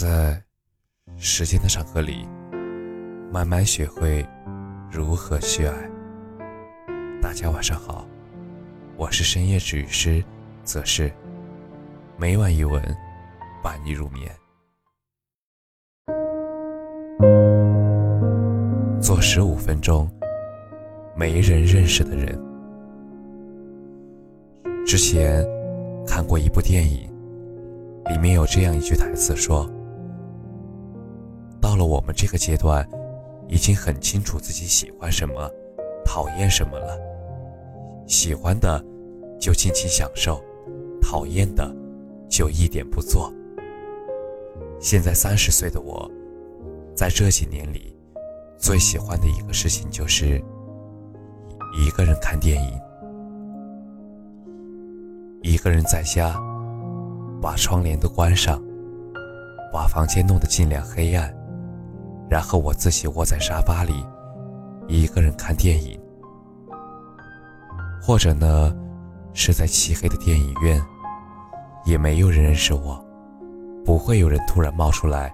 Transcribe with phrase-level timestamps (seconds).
[0.00, 0.40] 在
[1.16, 2.24] 时间的长河里，
[3.32, 4.24] 慢慢学会
[4.88, 5.74] 如何去爱。
[7.20, 8.06] 大家晚上好，
[8.96, 10.22] 我是深夜治愈师，
[10.62, 11.10] 则是
[12.16, 12.80] 每晚一文
[13.60, 14.30] 伴你入眠。
[19.02, 20.08] 做十五分钟
[21.16, 22.40] 没人认识的人。
[24.86, 25.44] 之前
[26.06, 27.12] 看过一部电影，
[28.08, 29.68] 里面有这样一句台词说。
[31.68, 32.88] 到了我们这个阶段，
[33.46, 35.50] 已经很清楚自己喜欢什么，
[36.02, 36.98] 讨厌什么了。
[38.06, 38.82] 喜欢的
[39.38, 40.42] 就尽情享受，
[40.98, 41.70] 讨厌的
[42.26, 43.30] 就一点不做。
[44.80, 46.10] 现在三十岁的我，
[46.96, 47.94] 在这几年里，
[48.56, 50.42] 最喜欢的一个事情就是
[51.78, 52.80] 一个人看电影，
[55.42, 56.34] 一个人在家，
[57.42, 58.58] 把窗帘都关上，
[59.70, 61.37] 把房间弄得尽量黑暗。
[62.28, 64.04] 然后我自己窝在沙发里，
[64.86, 65.98] 一个人看电影，
[68.02, 68.74] 或者呢，
[69.32, 70.82] 是在漆黑的电影院，
[71.84, 73.02] 也没有人认识我，
[73.84, 75.32] 不会有人突然冒出来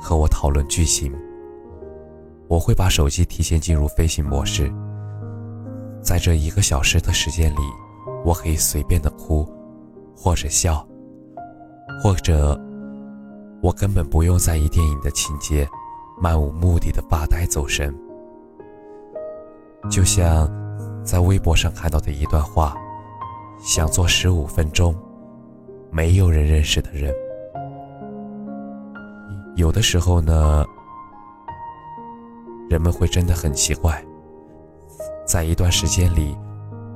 [0.00, 1.12] 和我讨论剧情。
[2.46, 4.72] 我会把手机提前进入飞行模式，
[6.02, 7.60] 在这一个小时的时间里，
[8.24, 9.46] 我可以随便的哭，
[10.16, 10.86] 或者笑，
[12.02, 12.58] 或者
[13.62, 15.68] 我根本不用在意电影的情节。
[16.20, 17.94] 漫无目的的发呆走神，
[19.88, 20.50] 就像
[21.04, 22.76] 在微博上看到的一段话：
[23.60, 24.94] 想做十五分钟
[25.90, 27.14] 没有人认识的人。
[29.54, 30.64] 有的时候呢，
[32.68, 34.04] 人们会真的很奇怪，
[35.24, 36.36] 在一段时间里，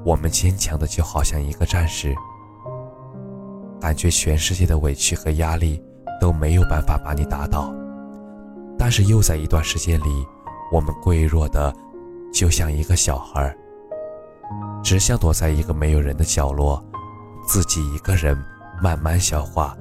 [0.05, 2.12] 我们坚强的就好像一个战士，
[3.81, 5.81] 感觉全世界的委屈和压力
[6.20, 7.73] 都没有办法把你打倒。
[8.84, 10.27] 但是又在一段时间里，
[10.72, 11.72] 我们羸弱的，
[12.33, 13.56] 就像一个小孩，
[14.82, 16.84] 只想躲在一个没有人的角落，
[17.47, 18.37] 自己一个人
[18.82, 19.78] 慢慢消化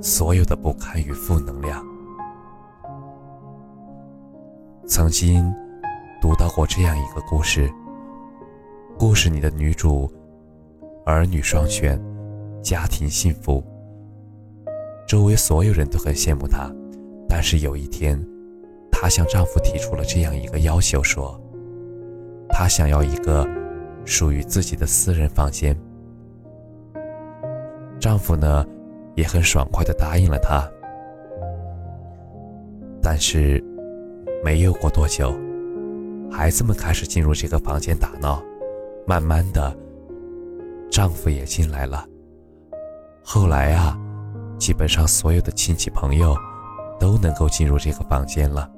[0.00, 1.80] 所有的不堪与负能量。
[4.84, 5.48] 曾经
[6.20, 7.72] 读到过这样一个故事，
[8.98, 10.12] 故事里的女主
[11.06, 11.96] 儿女双全，
[12.60, 13.64] 家庭幸福，
[15.06, 16.68] 周围所有人都很羡慕她，
[17.28, 18.20] 但是有一天。
[19.02, 21.40] 她向丈夫提出了这样一个要求，说
[22.50, 23.48] ：“她想要一个
[24.04, 25.74] 属于自己的私人房间。”
[27.98, 28.62] 丈夫呢，
[29.14, 30.70] 也很爽快地答应了她。
[33.02, 33.64] 但是，
[34.44, 35.34] 没有过多久，
[36.30, 38.42] 孩子们开始进入这个房间打闹，
[39.06, 39.74] 慢慢的，
[40.90, 42.06] 丈夫也进来了。
[43.24, 43.98] 后来啊，
[44.58, 46.36] 基本上所有的亲戚朋友
[46.98, 48.70] 都能够进入这个房间了。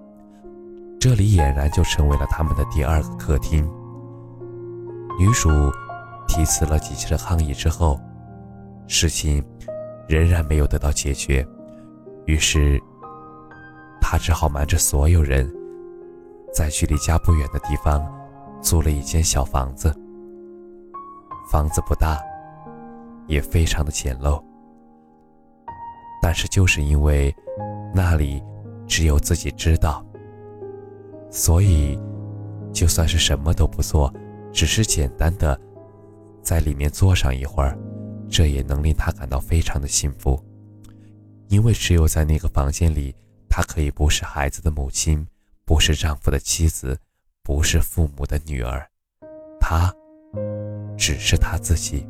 [1.02, 3.68] 这里俨然就成为了他们的第二个客厅。
[5.18, 5.50] 女主
[6.28, 7.98] 提辞了几次的抗议之后，
[8.86, 9.44] 事情
[10.06, 11.44] 仍然没有得到解决，
[12.26, 12.80] 于是
[14.00, 15.52] 她只好瞒着所有人，
[16.54, 18.00] 在距离家不远的地方
[18.60, 19.92] 租了一间小房子。
[21.50, 22.16] 房子不大，
[23.26, 24.40] 也非常的简陋，
[26.22, 27.34] 但是就是因为
[27.92, 28.40] 那里
[28.86, 30.00] 只有自己知道。
[31.34, 31.98] 所以，
[32.74, 34.12] 就算是什么都不做，
[34.52, 35.58] 只是简单的
[36.42, 37.76] 在里面坐上一会儿，
[38.28, 40.38] 这也能令她感到非常的幸福。
[41.48, 43.14] 因为只有在那个房间里，
[43.48, 45.26] 她可以不是孩子的母亲，
[45.64, 46.98] 不是丈夫的妻子，
[47.42, 48.86] 不是父母的女儿，
[49.58, 49.90] 她
[50.98, 52.06] 只是她自己。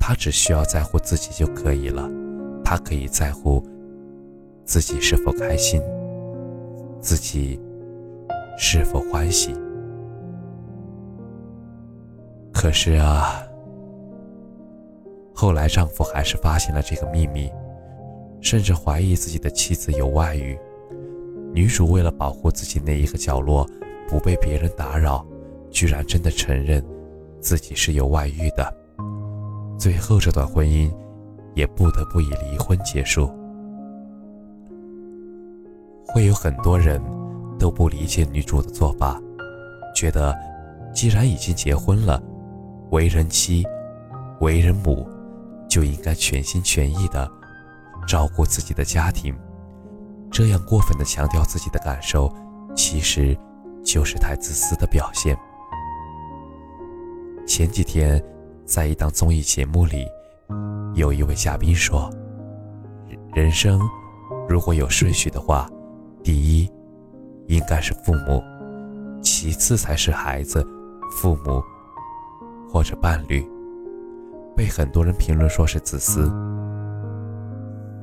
[0.00, 2.10] 她只需要在乎自己就可以了。
[2.64, 3.64] 她可以在乎
[4.64, 5.80] 自己是否开心，
[7.00, 7.60] 自己。
[8.64, 9.52] 是否欢喜？
[12.52, 13.42] 可是啊，
[15.34, 17.50] 后来丈夫还是发现了这个秘密，
[18.40, 20.56] 甚至怀疑自己的妻子有外遇。
[21.52, 23.68] 女主为了保护自己那一个角落
[24.08, 25.26] 不被别人打扰，
[25.68, 26.82] 居然真的承认
[27.40, 28.72] 自己是有外遇的。
[29.76, 30.88] 最后，这段婚姻
[31.56, 33.28] 也不得不以离婚结束。
[36.06, 37.02] 会有很多人。
[37.62, 39.22] 都不理解女主的做法，
[39.94, 40.36] 觉得
[40.92, 42.20] 既然已经结婚了，
[42.90, 43.64] 为人妻、
[44.40, 45.08] 为人母，
[45.68, 47.30] 就应该全心全意的
[48.04, 49.32] 照顾自己的家庭。
[50.28, 52.34] 这样过分的强调自己的感受，
[52.74, 53.38] 其实
[53.84, 55.36] 就是太自私的表现。
[57.46, 58.20] 前几天，
[58.66, 60.04] 在一档综艺节目里，
[60.94, 62.10] 有一位嘉宾说
[63.32, 63.80] ：“人生
[64.48, 65.70] 如果有顺序的话，
[66.24, 66.68] 第一
[67.46, 68.42] 应该是父母，
[69.22, 70.66] 其次才是孩子、
[71.10, 71.62] 父母
[72.68, 73.46] 或者伴侣。
[74.54, 76.30] 被很多人评论说是自私。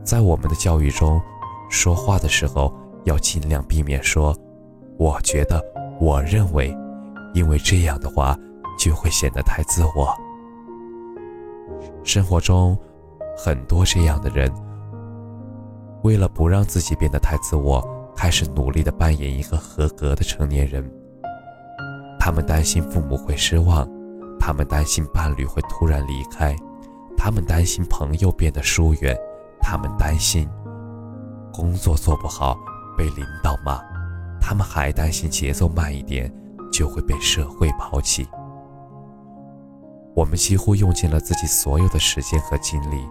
[0.04, 1.22] 在我们的教育中，
[1.70, 4.36] 说话的时候要尽量避免说
[4.98, 5.64] “我觉得
[6.02, 6.76] ”“我认为”，
[7.36, 8.36] 因为这样的话
[8.80, 10.12] 就会显得太自我。
[12.04, 12.76] 生活中，
[13.38, 14.52] 很多这样的人，
[16.04, 17.88] 为了不让自己变得太自我，
[18.20, 20.84] 开始努力的扮演一个合格的成年人。
[22.20, 23.90] 他们担心父母会失望，
[24.38, 26.54] 他们担心伴侣会突然离开，
[27.16, 29.18] 他们担心朋友变得疏远，
[29.62, 30.50] 他们担心
[31.54, 32.58] 工作做不好
[32.98, 33.80] 被领导骂，
[34.42, 36.30] 他们还担心节奏慢一点
[36.74, 38.28] 就会被社会抛弃。
[40.14, 43.02] 我们几乎用尽了自己所有的时间和精力，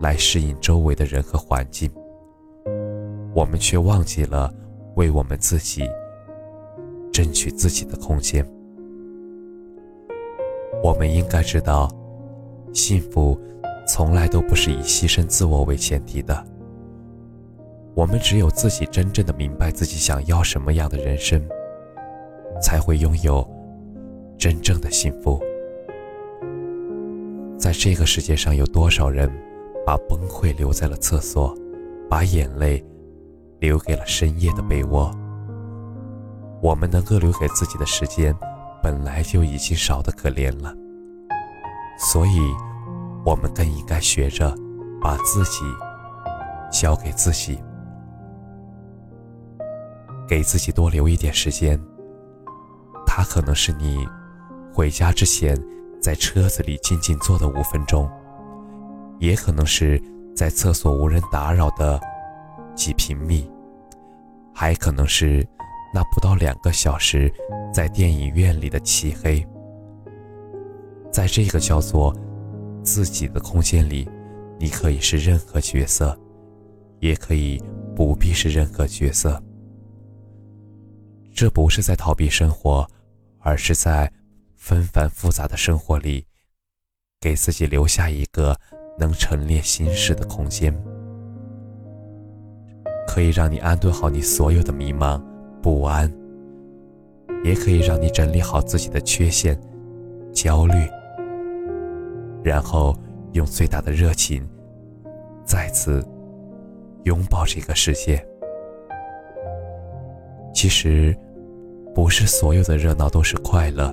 [0.00, 1.92] 来适应周围的人和环境，
[3.34, 4.52] 我们却忘记了
[4.94, 5.82] 为我们自己
[7.12, 8.48] 争取自己的空间。
[10.82, 11.90] 我们应该知道，
[12.72, 13.38] 幸福
[13.88, 16.46] 从来都不是以牺牲自我为前提的。
[17.94, 21.42] 我们只有自己真正的明白自己想要什么样的人生，
[22.60, 23.44] 才会拥有
[24.38, 25.40] 真正的幸福。
[27.58, 29.28] 在这个世界上，有多少人
[29.86, 31.56] 把崩溃留在了厕所，
[32.10, 32.84] 把眼泪
[33.64, 35.10] 留给了深夜的被窝？
[36.62, 38.36] 我们能够留给自己的时间，
[38.82, 40.74] 本来就已经少得可怜了。
[41.98, 42.40] 所以，
[43.24, 44.54] 我们更应该学着
[45.00, 45.64] 把自己
[46.70, 47.58] 交给自己，
[50.28, 51.80] 给自己多留一点时间。
[53.06, 54.06] 它可能是你
[54.72, 55.56] 回家之前。
[56.02, 58.06] 在车子里静静坐的五分钟，
[59.20, 59.98] 也可能是
[60.36, 61.98] 在厕所无人打扰的
[62.74, 63.50] 几平米，
[64.54, 65.46] 还可能是
[65.92, 67.32] 那不到两个小时
[67.72, 69.44] 在电影院里的漆黑。
[71.10, 72.14] 在这个叫做
[72.82, 74.08] 自己的空间里，
[74.58, 76.18] 你可以是任何角色，
[77.00, 77.62] 也可以
[77.94, 79.42] 不必是任何角色。
[81.34, 82.88] 这不是在逃避生活，
[83.40, 84.10] 而是在。
[84.56, 86.24] 纷繁复杂的生活里，
[87.20, 88.58] 给自己留下一个
[88.98, 90.74] 能陈列心事的空间，
[93.14, 95.22] 可以让你安顿好你所有的迷茫、
[95.62, 96.12] 不安，
[97.44, 99.56] 也可以让你整理好自己的缺陷、
[100.32, 100.74] 焦虑，
[102.42, 102.92] 然后
[103.30, 104.44] 用最大的热情
[105.44, 106.04] 再次
[107.04, 108.20] 拥抱这个世界。
[110.52, 111.16] 其实，
[111.94, 113.92] 不是所有的热闹都是快乐。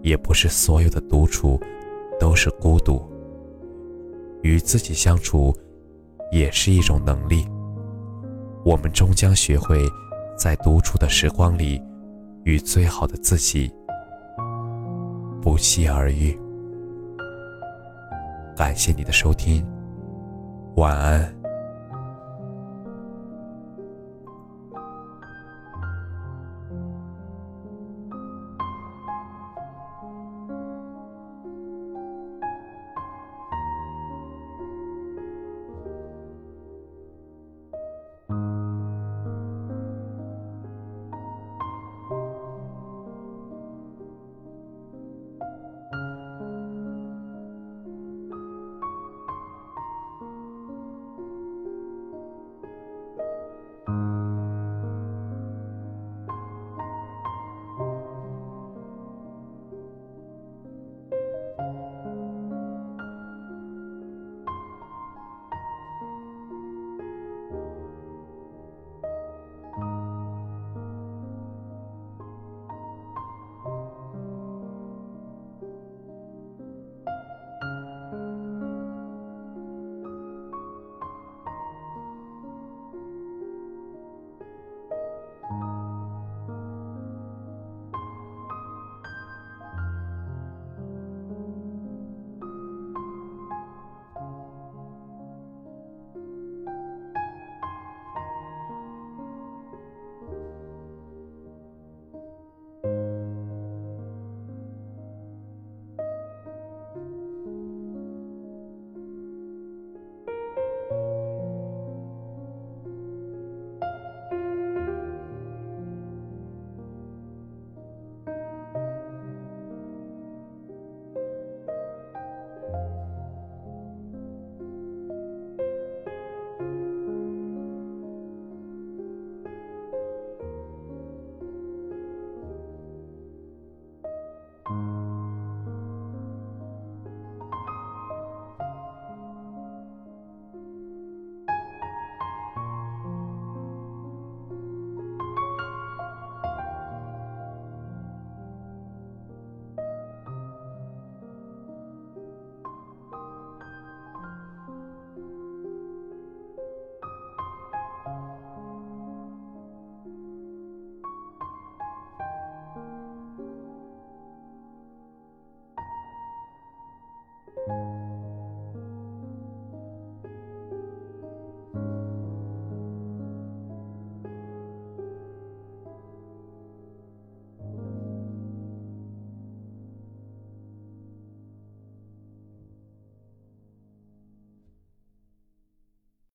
[0.00, 1.58] 也不是所有的独处
[2.20, 3.02] 都是孤独，
[4.42, 5.52] 与自己相处
[6.30, 7.44] 也是一种能力。
[8.64, 9.84] 我们终将学会
[10.36, 11.82] 在独处的时光里，
[12.44, 13.70] 与最好的自己
[15.42, 16.38] 不期而遇。
[18.56, 19.66] 感谢你的收听，
[20.76, 21.33] 晚安。